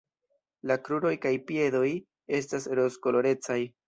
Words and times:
La 0.69 0.77
kruroj 0.87 1.11
kaj 1.25 1.33
piedoj 1.51 1.89
estas 2.39 2.65
rozkolorecaj. 2.81 3.59